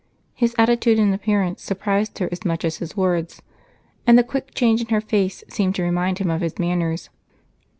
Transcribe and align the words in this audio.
His 0.33 0.55
attitude 0.57 0.97
and 0.97 1.13
appearance 1.13 1.61
surprised 1.61 2.17
her 2.17 2.29
as 2.31 2.43
much 2.43 2.65
as 2.65 2.77
his 2.77 2.97
words, 2.97 3.39
and 4.07 4.17
the 4.17 4.23
quick 4.23 4.55
change 4.55 4.81
in 4.81 4.87
her 4.87 4.99
face 4.99 5.43
seemed 5.47 5.75
to 5.75 5.83
remind 5.83 6.17
him 6.17 6.31
of 6.31 6.41
his 6.41 6.57
manners. 6.57 7.11